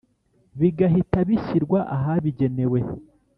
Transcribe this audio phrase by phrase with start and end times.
[0.55, 2.79] Bbigahita bishyirwa ahabigenewe